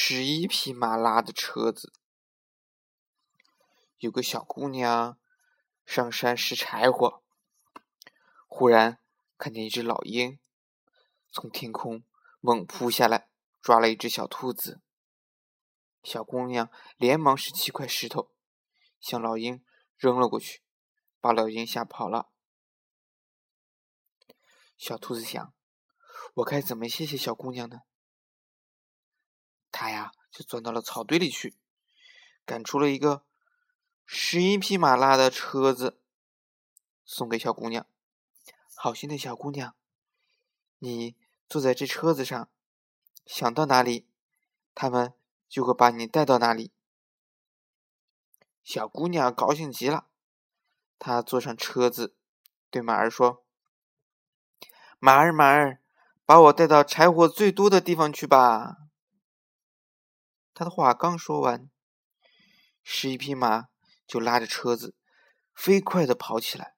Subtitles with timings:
[0.00, 1.92] 十一匹马拉的车子。
[3.98, 5.18] 有个小姑娘
[5.84, 7.20] 上山拾柴火，
[8.46, 9.00] 忽然
[9.36, 10.38] 看见一只老鹰
[11.32, 12.04] 从天空
[12.38, 13.28] 猛扑下来，
[13.60, 14.80] 抓了一只小兔子。
[16.04, 18.30] 小姑娘连忙拾起块石头，
[19.00, 19.64] 向老鹰
[19.96, 20.62] 扔了过去，
[21.20, 22.30] 把老鹰吓跑了。
[24.76, 25.52] 小兔子想
[26.34, 27.80] ：“我该怎么谢谢小姑娘呢？”
[30.38, 31.56] 就钻到了草堆里去，
[32.46, 33.24] 赶出了一个
[34.06, 35.98] 十一匹马拉的车子，
[37.04, 37.84] 送给小姑娘。
[38.76, 39.74] 好心的小姑娘，
[40.78, 41.16] 你
[41.48, 42.48] 坐在这车子上，
[43.26, 44.06] 想到哪里，
[44.76, 45.12] 他们
[45.48, 46.70] 就会把你带到哪里。
[48.62, 50.06] 小姑娘高兴极了，
[51.00, 52.14] 她坐上车子，
[52.70, 53.44] 对马儿说
[55.00, 55.82] ：“马儿，马儿，
[56.24, 58.76] 把我带到柴火最多的地方去吧。”
[60.58, 61.70] 他的话刚说完，
[62.82, 63.68] 十一匹马
[64.08, 64.96] 就拉着车子
[65.54, 66.74] 飞快的跑起来，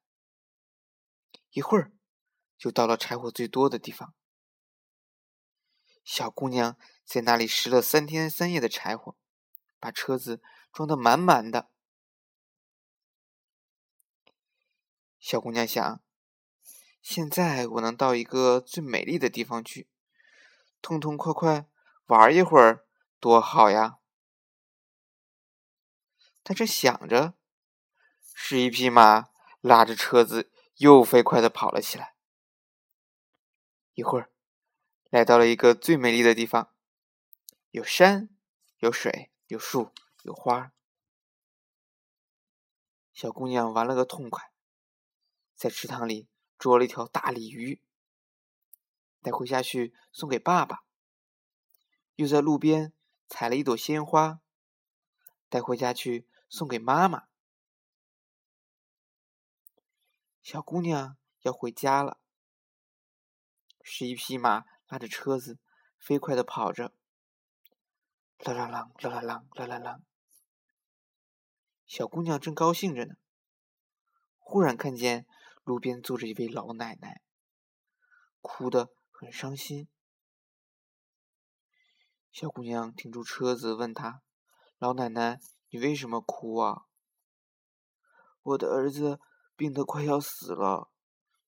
[1.53, 1.91] 一会儿
[2.59, 4.14] 就到了柴火最多的地方。
[6.05, 9.17] 小姑娘在那里拾了三天三夜的柴火，
[9.78, 11.70] 把车子装得满满的。
[15.19, 16.03] 小姑娘想：
[17.00, 19.89] 现在我能到一个最美丽的地方去，
[20.83, 21.67] 痛痛快快
[22.05, 22.87] 玩一会儿。
[23.21, 23.99] 多好呀！
[26.43, 27.35] 他正想着，
[28.35, 29.29] 是一匹马
[29.61, 32.17] 拉着车子又飞快的跑了起来。
[33.93, 34.33] 一会儿，
[35.11, 36.75] 来到了一个最美丽的地方，
[37.73, 38.31] 有山，
[38.79, 40.73] 有水，有树，有花。
[43.12, 44.51] 小姑娘玩了个痛快，
[45.55, 47.83] 在池塘里捉了一条大鲤鱼，
[49.21, 50.84] 带回家去送给爸爸。
[52.15, 52.95] 又在路边。
[53.31, 54.41] 采了一朵鲜花，
[55.48, 57.28] 带回家去送给妈妈。
[60.43, 62.21] 小姑娘要回家了，
[63.82, 65.60] 十一匹马拉着车子
[65.97, 66.93] 飞快的跑着，
[68.38, 70.00] 啦啦啦，啦啦啦，啦啦啦。
[71.87, 73.15] 小姑娘正高兴着呢，
[74.38, 75.25] 忽然看见
[75.62, 77.22] 路边坐着一位老奶奶，
[78.41, 79.88] 哭得很伤心。
[82.33, 84.23] 小姑娘停住车子，问她
[84.79, 86.85] ：“老奶奶，你为什么哭啊
[88.43, 89.21] ？”“我的儿子
[89.57, 90.91] 病得快要死了，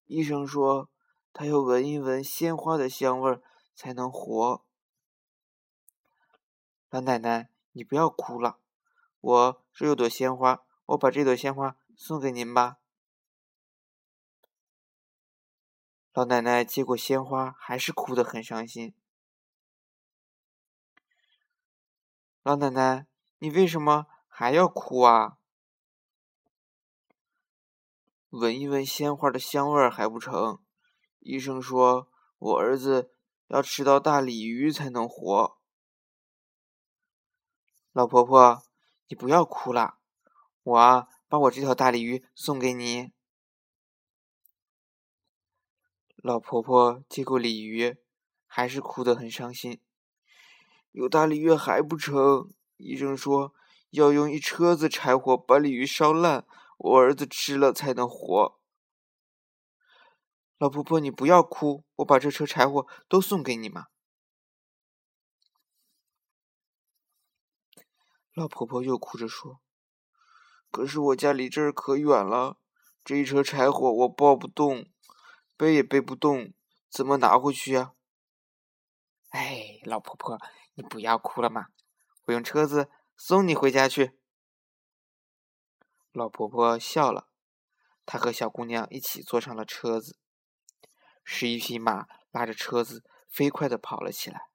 [0.06, 0.91] 医生说
[1.32, 3.41] 他要闻一闻鲜花的香味
[3.75, 4.65] 才能活。
[6.91, 8.59] ”“老奶奶，你不要哭了，
[9.20, 12.78] 我这有朵鲜花，我把这朵鲜花送给您吧。”
[16.12, 18.94] 老奶奶接过鲜花，还是哭得很伤心。
[22.44, 23.06] 老奶奶，
[23.38, 25.38] 你为什么还要哭啊？
[28.30, 30.60] 闻一闻鲜花的香味还不成？
[31.20, 33.14] 医生说我儿子
[33.47, 35.56] 要吃到大鲤鱼才能活。
[37.92, 38.64] 老婆婆，
[39.06, 39.98] 你不要哭了，
[40.64, 43.12] 我啊，把我这条大鲤鱼送给你。
[46.16, 47.98] 老婆婆接过鲤鱼，
[48.47, 49.81] 还是哭得很伤心。
[50.92, 52.50] 有大鲤鱼还不成？
[52.76, 53.54] 医生说
[53.91, 58.58] 要用一车子柴火把鲤鱼烧烂，我儿子吃了才能活。
[60.58, 63.86] 老婆婆，你不要哭，我把这车柴火都送给你嘛。
[68.34, 69.60] 老婆婆又哭着说
[70.70, 72.58] ：“可是我家离这儿可远了，
[73.04, 74.86] 这一车柴火我抱不动，
[75.56, 76.52] 背也背不动，
[76.91, 77.92] 怎么拿回去呀？”
[79.31, 80.38] 哎，老婆婆。
[80.74, 81.68] 你不要哭了嘛，
[82.24, 84.18] 我用车子送你回家去。
[86.12, 87.28] 老婆婆笑了，
[88.04, 90.18] 她和小姑娘一起坐上了车子，
[91.24, 94.48] 十一匹马拉着车子飞快的跑了起来，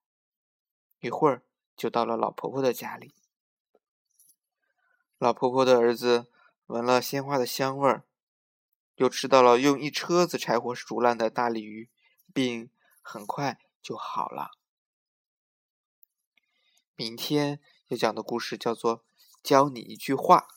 [0.99, 1.43] 一会儿
[1.75, 3.13] 就到了老婆婆的家里。
[5.17, 6.31] 老婆婆的儿子
[6.67, 8.05] 闻了鲜花的香味儿，
[8.95, 11.89] 又吃到了用一车子柴火煮烂的大鲤鱼，
[12.33, 12.69] 病
[13.01, 14.51] 很快就好了。
[16.99, 17.59] 明天
[17.89, 19.05] 要讲的故事叫做
[19.43, 20.47] “教你一句话”。